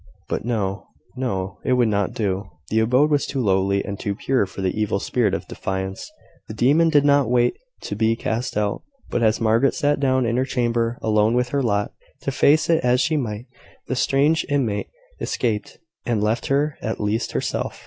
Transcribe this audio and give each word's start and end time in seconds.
But, 0.27 0.43
no; 0.43 0.87
it 1.63 1.73
would 1.73 1.87
not 1.89 2.13
do. 2.15 2.49
The 2.71 2.79
abode 2.79 3.11
was 3.11 3.27
too 3.27 3.39
lowly 3.39 3.85
and 3.85 3.99
too 3.99 4.15
pure 4.15 4.47
for 4.47 4.61
the 4.61 4.75
evil 4.75 4.99
spirit 4.99 5.35
of 5.35 5.47
defiance: 5.47 6.11
the 6.47 6.55
demon 6.55 6.89
did 6.89 7.05
not 7.05 7.29
wait 7.29 7.55
to 7.83 7.95
be 7.95 8.15
cast 8.15 8.57
out; 8.57 8.81
but 9.11 9.21
as 9.21 9.39
Margaret 9.39 9.75
sat 9.75 9.99
down 9.99 10.25
in 10.25 10.37
her 10.37 10.43
chamber, 10.45 10.97
alone 11.03 11.35
with 11.35 11.49
her 11.49 11.61
lot, 11.61 11.91
to 12.21 12.31
face 12.31 12.67
it 12.67 12.83
as 12.83 12.99
she 12.99 13.15
might, 13.15 13.45
the 13.85 13.95
strange 13.95 14.43
inmate 14.49 14.87
escaped, 15.19 15.77
and 16.03 16.23
left 16.23 16.47
her 16.47 16.79
at 16.81 16.99
least 16.99 17.33
herself. 17.33 17.79